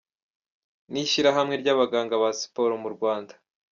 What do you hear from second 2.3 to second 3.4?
Siporo mu Rwanda”.